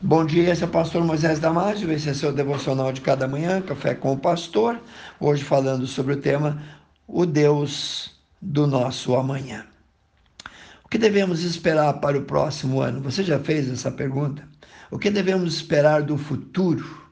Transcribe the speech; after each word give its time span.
Bom 0.00 0.24
dia, 0.24 0.52
esse 0.52 0.62
é 0.62 0.66
o 0.66 0.70
pastor 0.70 1.02
Moisés 1.02 1.40
Damásio, 1.40 1.90
esse 1.90 2.08
é 2.08 2.14
seu 2.14 2.32
devocional 2.32 2.92
de 2.92 3.00
cada 3.00 3.26
manhã, 3.26 3.60
Café 3.60 3.96
com 3.96 4.12
o 4.12 4.16
Pastor. 4.16 4.80
Hoje 5.18 5.42
falando 5.42 5.88
sobre 5.88 6.14
o 6.14 6.20
tema 6.20 6.62
O 7.04 7.26
Deus 7.26 8.12
do 8.40 8.64
Nosso 8.68 9.16
Amanhã. 9.16 9.66
O 10.84 10.88
que 10.88 10.98
devemos 10.98 11.42
esperar 11.42 11.94
para 11.94 12.16
o 12.16 12.22
próximo 12.22 12.80
ano? 12.80 13.00
Você 13.00 13.24
já 13.24 13.40
fez 13.40 13.68
essa 13.68 13.90
pergunta? 13.90 14.48
O 14.88 15.00
que 15.00 15.10
devemos 15.10 15.56
esperar 15.56 16.04
do 16.04 16.16
futuro 16.16 17.02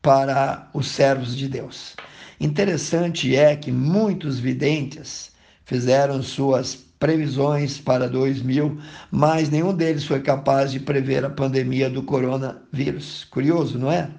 para 0.00 0.70
os 0.72 0.86
servos 0.86 1.36
de 1.36 1.48
Deus? 1.48 1.96
Interessante 2.38 3.34
é 3.34 3.56
que 3.56 3.72
muitos 3.72 4.38
videntes 4.38 5.32
fizeram 5.64 6.22
suas 6.22 6.89
previsões 7.00 7.78
para 7.78 8.06
2000, 8.06 8.78
mas 9.10 9.48
nenhum 9.48 9.74
deles 9.74 10.04
foi 10.04 10.20
capaz 10.20 10.70
de 10.70 10.78
prever 10.78 11.24
a 11.24 11.30
pandemia 11.30 11.88
do 11.88 12.02
coronavírus. 12.02 13.26
Curioso, 13.30 13.78
não 13.78 13.90
é? 13.90 14.10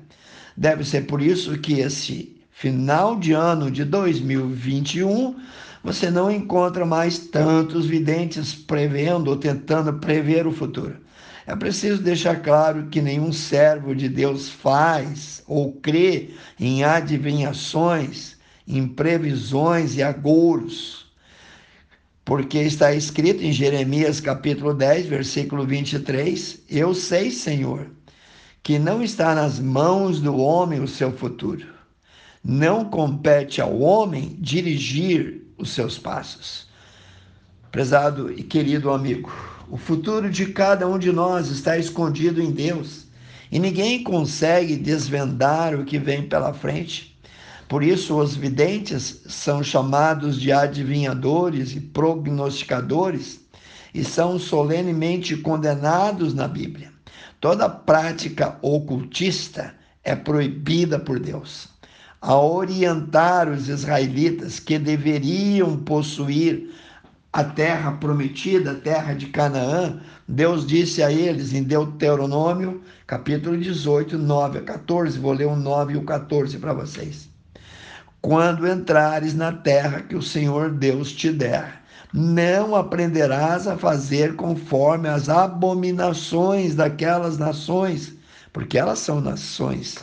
Deve 0.57 0.83
ser 0.83 1.05
por 1.05 1.21
isso 1.21 1.57
que 1.59 1.79
esse 1.79 2.35
final 2.49 3.17
de 3.17 3.33
ano 3.33 3.69
de 3.69 3.85
2021 3.85 5.35
você 5.83 6.09
não 6.09 6.29
encontra 6.29 6.83
mais 6.83 7.19
tantos 7.19 7.85
videntes 7.85 8.53
prevendo 8.53 9.29
ou 9.29 9.37
tentando 9.37 9.93
prever 9.93 10.47
o 10.47 10.51
futuro. 10.51 10.97
É 11.45 11.55
preciso 11.55 12.01
deixar 12.01 12.41
claro 12.41 12.87
que 12.87 13.01
nenhum 13.01 13.31
servo 13.31 13.95
de 13.95 14.09
Deus 14.09 14.49
faz 14.49 15.43
ou 15.47 15.73
crê 15.73 16.31
em 16.59 16.83
adivinhações, 16.83 18.37
em 18.67 18.87
previsões 18.87 19.95
e 19.97 20.03
agouros 20.03 21.00
porque 22.31 22.59
está 22.59 22.95
escrito 22.95 23.43
em 23.43 23.51
Jeremias 23.51 24.21
capítulo 24.21 24.73
10, 24.73 25.07
versículo 25.07 25.65
23: 25.65 26.61
Eu 26.69 26.93
sei, 26.93 27.29
Senhor, 27.29 27.87
que 28.63 28.79
não 28.79 29.03
está 29.03 29.35
nas 29.35 29.59
mãos 29.59 30.21
do 30.21 30.37
homem 30.37 30.79
o 30.79 30.87
seu 30.87 31.11
futuro. 31.11 31.67
Não 32.41 32.85
compete 32.85 33.59
ao 33.59 33.77
homem 33.81 34.37
dirigir 34.39 35.41
os 35.57 35.71
seus 35.71 35.99
passos. 35.99 36.69
Prezado 37.69 38.31
e 38.31 38.43
querido 38.43 38.91
amigo, 38.91 39.29
o 39.69 39.75
futuro 39.75 40.29
de 40.29 40.45
cada 40.53 40.87
um 40.87 40.97
de 40.97 41.11
nós 41.11 41.49
está 41.49 41.77
escondido 41.77 42.41
em 42.41 42.51
Deus 42.51 43.07
e 43.51 43.59
ninguém 43.59 44.03
consegue 44.03 44.77
desvendar 44.77 45.75
o 45.75 45.83
que 45.83 45.99
vem 45.99 46.29
pela 46.29 46.53
frente. 46.53 47.10
Por 47.71 47.83
isso, 47.83 48.17
os 48.19 48.35
videntes 48.35 49.21
são 49.27 49.63
chamados 49.63 50.37
de 50.37 50.51
adivinhadores 50.51 51.73
e 51.73 51.79
prognosticadores 51.79 53.39
e 53.93 54.03
são 54.03 54.37
solenemente 54.37 55.37
condenados 55.37 56.33
na 56.33 56.49
Bíblia. 56.49 56.91
Toda 57.39 57.69
prática 57.69 58.57
ocultista 58.61 59.73
é 60.03 60.13
proibida 60.17 60.99
por 60.99 61.17
Deus. 61.17 61.69
A 62.19 62.35
orientar 62.35 63.47
os 63.47 63.69
israelitas 63.69 64.59
que 64.59 64.77
deveriam 64.77 65.77
possuir 65.77 66.75
a 67.31 67.41
terra 67.41 67.93
prometida, 67.93 68.71
a 68.71 68.75
terra 68.81 69.13
de 69.13 69.27
Canaã, 69.27 70.01
Deus 70.27 70.67
disse 70.67 71.01
a 71.01 71.09
eles 71.09 71.53
em 71.53 71.63
Deuteronômio, 71.63 72.81
capítulo 73.07 73.57
18, 73.57 74.17
9 74.17 74.59
a 74.59 74.61
14. 74.61 75.17
Vou 75.17 75.31
ler 75.31 75.47
o 75.47 75.55
9 75.55 75.93
e 75.93 75.95
o 75.95 76.03
14 76.03 76.57
para 76.57 76.73
vocês 76.73 77.30
quando 78.21 78.67
entrares 78.67 79.33
na 79.33 79.51
terra 79.51 80.01
que 80.01 80.15
o 80.15 80.21
Senhor 80.21 80.71
Deus 80.71 81.11
te 81.11 81.31
der. 81.31 81.81
Não 82.13 82.75
aprenderás 82.75 83.67
a 83.67 83.77
fazer 83.77 84.35
conforme 84.35 85.07
as 85.07 85.27
abominações 85.27 86.75
daquelas 86.75 87.37
nações, 87.37 88.13
porque 88.53 88.77
elas 88.77 88.99
são 88.99 89.19
nações 89.19 89.97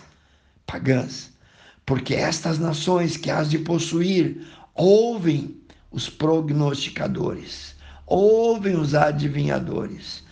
pagãs. 0.67 1.31
Porque 1.87 2.15
estas 2.15 2.59
nações 2.59 3.17
que 3.17 3.31
has 3.31 3.49
de 3.49 3.59
possuir 3.59 4.47
ouvem 4.75 5.57
os 5.91 6.09
prognosticadores, 6.09 7.75
ouvem 8.07 8.77
os 8.77 8.95
adivinhadores. 8.95 10.25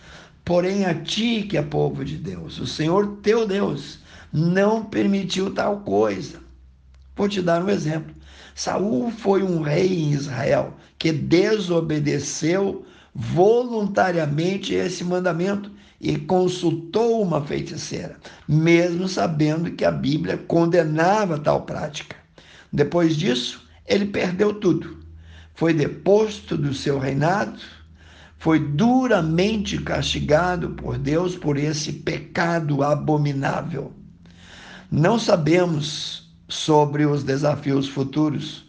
Porém, 0.43 0.85
a 0.85 0.93
ti, 0.93 1.43
que 1.43 1.57
é 1.57 1.61
povo 1.61 2.03
de 2.03 2.17
Deus, 2.17 2.59
o 2.59 2.67
Senhor 2.67 3.17
teu 3.21 3.47
Deus, 3.47 3.99
não 4.31 4.83
permitiu 4.83 5.53
tal 5.53 5.79
coisa 5.81 6.46
Vou 7.17 7.27
te 7.27 7.41
dar 7.41 7.63
um 7.63 7.69
exemplo. 7.69 8.15
Saul 8.53 9.11
foi 9.11 9.41
um 9.41 9.61
rei 9.61 9.87
em 9.87 10.11
Israel 10.11 10.75
que 10.99 11.11
desobedeceu 11.11 12.85
voluntariamente 13.13 14.75
esse 14.75 15.03
mandamento 15.03 15.71
e 15.99 16.15
consultou 16.17 17.21
uma 17.23 17.43
feiticeira, 17.43 18.17
mesmo 18.47 19.07
sabendo 19.07 19.71
que 19.71 19.83
a 19.83 19.91
Bíblia 19.91 20.37
condenava 20.37 21.39
tal 21.39 21.63
prática. 21.63 22.15
Depois 22.71 23.17
disso, 23.17 23.67
ele 23.87 24.05
perdeu 24.05 24.53
tudo. 24.53 24.97
Foi 25.55 25.73
deposto 25.73 26.55
do 26.55 26.71
seu 26.71 26.99
reinado, 26.99 27.59
foi 28.37 28.59
duramente 28.59 29.81
castigado 29.81 30.69
por 30.71 30.99
Deus 30.99 31.35
por 31.35 31.57
esse 31.57 31.91
pecado 31.91 32.83
abominável. 32.83 33.91
Não 34.91 35.17
sabemos 35.17 36.26
sobre 36.47 37.05
os 37.05 37.23
desafios 37.23 37.87
futuros 37.87 38.67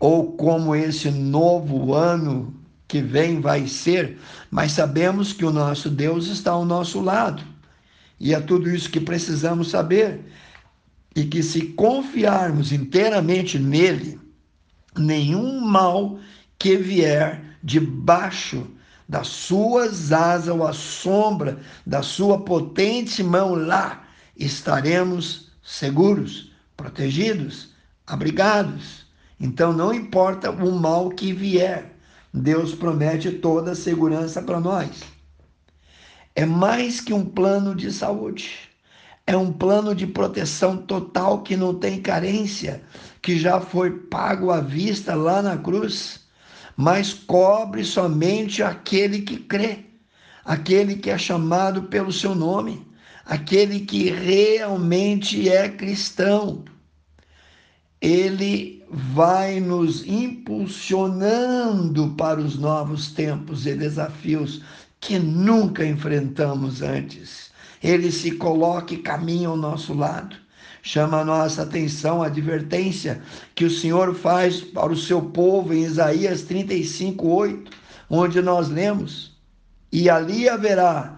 ou 0.00 0.32
como 0.32 0.74
esse 0.74 1.10
novo 1.10 1.94
ano 1.94 2.54
que 2.86 3.02
vem 3.02 3.40
vai 3.40 3.66
ser, 3.66 4.18
mas 4.50 4.72
sabemos 4.72 5.32
que 5.32 5.44
o 5.44 5.52
nosso 5.52 5.90
Deus 5.90 6.26
está 6.28 6.52
ao 6.52 6.64
nosso 6.64 7.00
lado. 7.00 7.42
E 8.18 8.34
é 8.34 8.40
tudo 8.40 8.70
isso 8.70 8.90
que 8.90 9.00
precisamos 9.00 9.70
saber. 9.70 10.20
E 11.14 11.24
que 11.24 11.42
se 11.42 11.66
confiarmos 11.72 12.72
inteiramente 12.72 13.58
nele, 13.58 14.18
nenhum 14.96 15.60
mal 15.60 16.18
que 16.58 16.76
vier 16.76 17.42
debaixo 17.62 18.66
das 19.08 19.28
suas 19.28 20.12
asas 20.12 20.48
ou 20.48 20.66
à 20.66 20.72
sombra 20.72 21.58
da 21.84 22.02
sua 22.02 22.42
potente 22.44 23.22
mão 23.22 23.54
lá, 23.54 24.06
estaremos 24.36 25.50
seguros 25.62 26.47
protegidos, 26.78 27.70
abrigados. 28.06 29.04
Então 29.38 29.72
não 29.72 29.92
importa 29.92 30.50
o 30.50 30.72
mal 30.72 31.10
que 31.10 31.32
vier, 31.32 31.92
Deus 32.32 32.72
promete 32.72 33.32
toda 33.32 33.72
a 33.72 33.76
segurança 33.76 34.40
para 34.40 34.60
nós. 34.60 35.02
É 36.36 36.46
mais 36.46 37.00
que 37.00 37.12
um 37.12 37.24
plano 37.24 37.74
de 37.74 37.92
saúde. 37.92 38.70
É 39.26 39.36
um 39.36 39.52
plano 39.52 39.94
de 39.94 40.06
proteção 40.06 40.76
total 40.76 41.42
que 41.42 41.56
não 41.56 41.74
tem 41.74 42.00
carência, 42.00 42.82
que 43.20 43.38
já 43.38 43.60
foi 43.60 43.90
pago 43.90 44.50
à 44.50 44.60
vista 44.60 45.14
lá 45.14 45.42
na 45.42 45.58
cruz, 45.58 46.20
mas 46.76 47.12
cobre 47.12 47.84
somente 47.84 48.62
aquele 48.62 49.20
que 49.22 49.36
crê, 49.36 49.84
aquele 50.44 50.94
que 50.94 51.10
é 51.10 51.18
chamado 51.18 51.82
pelo 51.84 52.12
seu 52.12 52.34
nome 52.34 52.87
aquele 53.28 53.80
que 53.80 54.10
realmente 54.10 55.50
é 55.50 55.68
cristão. 55.68 56.64
Ele 58.00 58.82
vai 58.90 59.60
nos 59.60 60.06
impulsionando 60.06 62.14
para 62.16 62.40
os 62.40 62.58
novos 62.58 63.12
tempos 63.12 63.66
e 63.66 63.74
desafios 63.74 64.62
que 64.98 65.18
nunca 65.18 65.84
enfrentamos 65.84 66.80
antes. 66.80 67.50
Ele 67.82 68.10
se 68.10 68.30
coloca 68.32 68.94
e 68.94 68.98
caminha 68.98 69.48
ao 69.48 69.58
nosso 69.58 69.92
lado. 69.92 70.34
Chama 70.82 71.20
a 71.20 71.24
nossa 71.24 71.62
atenção 71.62 72.22
a 72.22 72.26
advertência 72.26 73.20
que 73.54 73.64
o 73.66 73.70
Senhor 73.70 74.14
faz 74.14 74.62
para 74.62 74.90
o 74.90 74.96
seu 74.96 75.20
povo 75.20 75.74
em 75.74 75.82
Isaías 75.82 76.42
35, 76.42 77.28
8, 77.28 77.70
onde 78.08 78.40
nós 78.40 78.70
lemos: 78.70 79.36
E 79.92 80.08
ali 80.08 80.48
haverá 80.48 81.17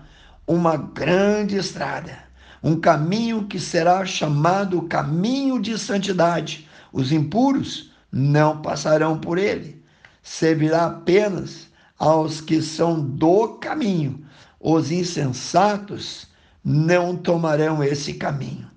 uma 0.50 0.76
grande 0.76 1.56
estrada, 1.56 2.18
um 2.60 2.74
caminho 2.74 3.46
que 3.46 3.60
será 3.60 4.04
chamado 4.04 4.82
caminho 4.82 5.60
de 5.60 5.78
santidade. 5.78 6.68
Os 6.92 7.12
impuros 7.12 7.92
não 8.10 8.60
passarão 8.60 9.16
por 9.16 9.38
ele. 9.38 9.80
Servirá 10.24 10.86
apenas 10.86 11.68
aos 11.96 12.40
que 12.40 12.60
são 12.60 13.00
do 13.00 13.58
caminho. 13.58 14.24
Os 14.58 14.90
insensatos 14.90 16.26
não 16.64 17.16
tomarão 17.16 17.80
esse 17.84 18.14
caminho. 18.14 18.68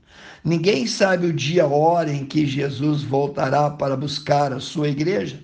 Ninguém 0.44 0.86
sabe 0.86 1.26
o 1.26 1.34
dia, 1.34 1.64
a 1.64 1.68
hora 1.68 2.14
em 2.14 2.24
que 2.24 2.46
Jesus 2.46 3.02
voltará 3.02 3.72
para 3.72 3.98
buscar 3.98 4.54
a 4.54 4.60
sua 4.60 4.90
igreja. 4.90 5.44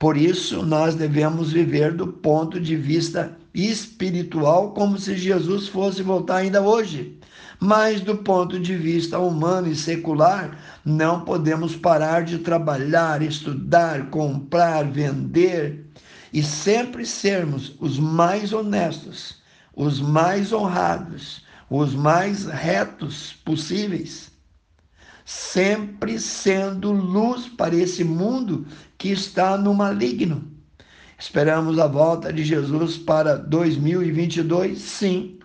Por 0.00 0.16
isso, 0.16 0.64
nós 0.64 0.96
devemos 0.96 1.52
viver 1.52 1.94
do 1.94 2.08
ponto 2.08 2.58
de 2.58 2.74
vista 2.74 3.38
espiritual, 3.54 4.72
como 4.72 4.98
se 4.98 5.16
Jesus 5.16 5.68
fosse 5.68 6.02
voltar 6.02 6.36
ainda 6.36 6.62
hoje. 6.62 7.18
Mas, 7.60 8.00
do 8.00 8.16
ponto 8.16 8.58
de 8.58 8.76
vista 8.76 9.18
humano 9.18 9.68
e 9.68 9.76
secular, 9.76 10.58
não 10.84 11.20
podemos 11.24 11.76
parar 11.76 12.24
de 12.24 12.38
trabalhar, 12.38 13.22
estudar, 13.22 14.10
comprar, 14.10 14.84
vender 14.90 15.86
e 16.32 16.42
sempre 16.42 17.06
sermos 17.06 17.76
os 17.78 17.98
mais 17.98 18.52
honestos, 18.52 19.40
os 19.76 20.00
mais 20.00 20.52
honrados, 20.52 21.44
os 21.70 21.94
mais 21.94 22.46
retos 22.46 23.32
possíveis, 23.44 24.30
sempre 25.24 26.18
sendo 26.18 26.90
luz 26.90 27.48
para 27.48 27.74
esse 27.74 28.02
mundo 28.02 28.66
que 28.98 29.08
está 29.08 29.56
no 29.56 29.72
maligno. 29.72 30.51
Esperamos 31.22 31.78
a 31.78 31.86
volta 31.86 32.32
de 32.32 32.44
Jesus 32.44 32.98
para 32.98 33.36
2022? 33.36 34.76
Sim. 34.76 35.38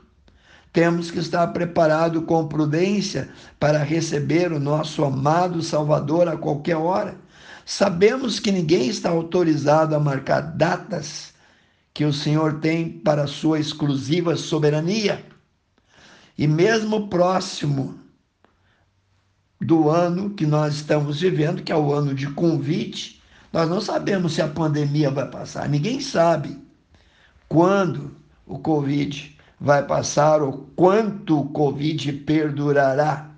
Temos 0.74 1.12
que 1.12 1.20
estar 1.20 1.46
preparado 1.50 2.24
com 2.24 2.48
prudência 2.48 3.30
para 3.60 3.84
receber 3.84 4.52
o 4.52 4.60
nosso 4.60 5.06
amado 5.06 5.62
Salvador 5.62 6.28
a 6.28 6.36
qualquer 6.36 6.78
hora. 6.78 7.16
Sabemos 7.64 8.40
que 8.40 8.52
ninguém 8.52 8.88
está 8.90 9.12
autorizado 9.12 9.94
a 9.94 10.00
marcar 10.00 10.42
datas 10.42 11.32
que 11.94 12.04
o 12.04 12.12
Senhor 12.12 12.60
tem 12.60 12.90
para 12.90 13.26
a 13.26 13.28
sua 13.28 13.60
exclusiva 13.60 14.36
soberania. 14.36 15.24
E 16.36 16.48
mesmo 16.48 17.08
próximo 17.08 18.00
do 19.62 19.92
ano 19.92 20.32
que 20.32 20.48
nós 20.48 20.78
estamos 20.78 21.22
vivendo, 21.22 21.62
que 21.62 21.72
é 21.72 21.78
o 21.78 21.94
ano 21.94 22.16
de 22.16 22.28
convite, 22.32 23.17
nós 23.52 23.70
não 23.70 23.82
sabemos 23.82 24.34
se 24.34 24.42
a 24.42 24.48
pandemia 24.48 25.10
vai 25.10 25.30
passar. 25.30 25.68
Ninguém 25.70 26.00
sabe 26.02 26.60
quando 27.48 28.16
o 28.46 28.60
Covid 28.60 29.36
vai 29.60 29.84
passar 29.86 30.42
ou 30.42 30.70
quanto 30.76 31.42
o 31.42 31.50
Covid 31.50 32.14
perdurará. 32.14 33.32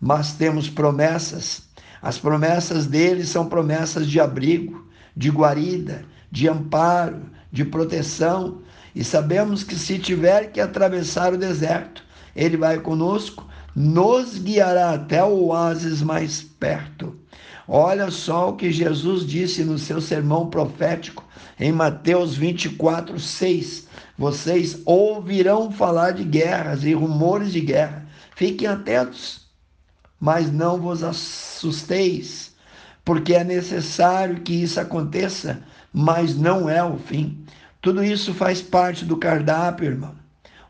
Mas 0.00 0.32
temos 0.32 0.68
promessas. 0.68 1.62
As 2.02 2.18
promessas 2.18 2.86
dele 2.86 3.24
são 3.24 3.46
promessas 3.46 4.06
de 4.06 4.18
abrigo, 4.18 4.88
de 5.16 5.30
guarida, 5.30 6.04
de 6.30 6.48
amparo, 6.48 7.22
de 7.52 7.64
proteção. 7.64 8.62
E 8.94 9.04
sabemos 9.04 9.62
que 9.62 9.74
se 9.74 9.98
tiver 9.98 10.50
que 10.50 10.60
atravessar 10.60 11.34
o 11.34 11.38
deserto, 11.38 12.02
ele 12.34 12.56
vai 12.56 12.78
conosco, 12.80 13.46
nos 13.74 14.38
guiará 14.38 14.94
até 14.94 15.22
o 15.22 15.46
oásis 15.46 16.02
mais 16.02 16.42
perto. 16.42 17.16
Olha 17.72 18.10
só 18.10 18.48
o 18.48 18.56
que 18.56 18.72
Jesus 18.72 19.24
disse 19.24 19.62
no 19.62 19.78
seu 19.78 20.00
sermão 20.00 20.50
profético 20.50 21.24
em 21.56 21.70
Mateus 21.70 22.34
24, 22.34 23.20
6. 23.20 23.86
Vocês 24.18 24.82
ouvirão 24.84 25.70
falar 25.70 26.10
de 26.10 26.24
guerras 26.24 26.82
e 26.82 26.92
rumores 26.94 27.52
de 27.52 27.60
guerra. 27.60 28.08
Fiquem 28.34 28.66
atentos, 28.66 29.42
mas 30.18 30.50
não 30.50 30.80
vos 30.80 31.04
assusteis, 31.04 32.52
porque 33.04 33.34
é 33.34 33.44
necessário 33.44 34.40
que 34.40 34.52
isso 34.52 34.80
aconteça, 34.80 35.62
mas 35.92 36.36
não 36.36 36.68
é 36.68 36.82
o 36.82 36.98
fim. 36.98 37.38
Tudo 37.80 38.02
isso 38.02 38.34
faz 38.34 38.60
parte 38.60 39.04
do 39.04 39.16
cardápio, 39.16 39.86
irmão. 39.86 40.16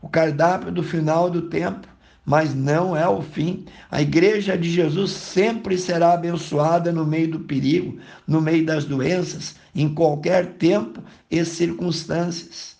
O 0.03 0.07
cardápio 0.07 0.71
do 0.71 0.83
final 0.83 1.31
do 1.31 1.49
tempo 1.49 1.87
mas 2.25 2.53
não 2.53 2.95
é 2.95 3.07
o 3.07 3.21
fim. 3.21 3.65
A 3.89 4.01
igreja 4.01 4.57
de 4.57 4.69
Jesus 4.69 5.11
sempre 5.11 5.77
será 5.77 6.13
abençoada 6.13 6.91
no 6.91 7.05
meio 7.05 7.31
do 7.31 7.39
perigo, 7.39 7.97
no 8.27 8.39
meio 8.41 8.65
das 8.65 8.85
doenças, 8.85 9.55
em 9.73 9.93
qualquer 9.93 10.53
tempo 10.53 11.01
e 11.29 11.43
circunstâncias. 11.43 12.75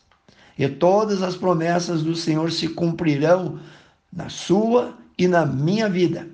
E 0.58 0.68
todas 0.68 1.24
as 1.24 1.36
promessas 1.36 2.04
do 2.04 2.16
Senhor 2.16 2.52
se 2.52 2.68
cumprirão 2.70 3.60
na 4.12 4.30
sua 4.30 4.98
e 5.18 5.28
na 5.28 5.46
minha 5.46 5.90
vida. 5.90 6.28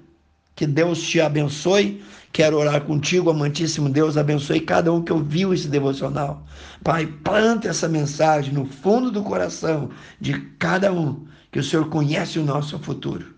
Que 0.55 0.65
Deus 0.65 1.01
te 1.01 1.21
abençoe. 1.21 2.01
Quero 2.33 2.57
orar 2.57 2.81
contigo, 2.81 3.29
amantíssimo 3.29 3.89
Deus, 3.89 4.17
abençoe 4.17 4.59
cada 4.59 4.91
um 4.91 5.01
que 5.01 5.13
ouviu 5.13 5.53
esse 5.53 5.67
devocional. 5.67 6.43
Pai, 6.83 7.07
planta 7.07 7.69
essa 7.69 7.87
mensagem 7.87 8.53
no 8.53 8.65
fundo 8.65 9.09
do 9.09 9.23
coração 9.23 9.89
de 10.19 10.39
cada 10.59 10.91
um, 10.91 11.25
que 11.57 11.61
o 11.61 11.63
Senhor 11.63 11.89
conhece 11.89 12.37
o 12.37 12.43
nosso 12.43 12.77
futuro. 12.77 13.33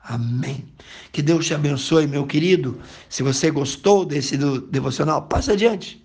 Amém. 0.00 0.64
Que 1.10 1.20
Deus 1.20 1.44
te 1.44 1.54
abençoe, 1.54 2.06
meu 2.06 2.24
querido. 2.24 2.80
Se 3.08 3.20
você 3.20 3.50
gostou 3.50 4.04
desse 4.04 4.36
devocional, 4.70 5.22
passa 5.22 5.54
adiante. 5.54 6.00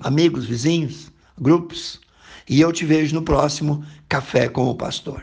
Amigos, 0.00 0.46
vizinhos, 0.46 1.12
grupos. 1.40 2.00
E 2.48 2.60
eu 2.60 2.72
te 2.72 2.84
vejo 2.84 3.14
no 3.14 3.22
próximo 3.22 3.86
Café 4.08 4.48
com 4.48 4.68
o 4.68 4.74
Pastor. 4.74 5.22